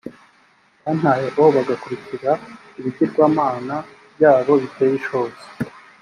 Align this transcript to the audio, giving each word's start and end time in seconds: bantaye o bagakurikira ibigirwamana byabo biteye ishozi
bantaye 0.83 1.27
o 1.41 1.43
bagakurikira 1.55 2.31
ibigirwamana 2.79 3.75
byabo 4.15 4.53
biteye 4.61 4.93
ishozi 5.01 5.43